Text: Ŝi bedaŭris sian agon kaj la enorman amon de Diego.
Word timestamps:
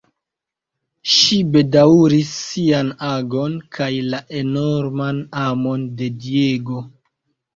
Ŝi 1.15 1.35
bedaŭris 1.55 2.31
sian 2.45 2.89
agon 3.09 3.59
kaj 3.77 3.89
la 4.13 4.21
enorman 4.41 5.19
amon 5.45 5.83
de 6.03 6.09
Diego. 6.25 6.83